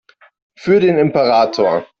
Für 0.57 0.79
den 0.79 0.97
Imperator! 0.97 1.85